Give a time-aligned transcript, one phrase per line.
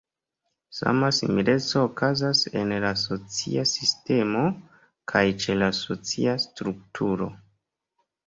[0.77, 4.41] Sama simileco okazas en la "socia sistemo"
[5.13, 7.29] kaj ĉe la "socia strukturo".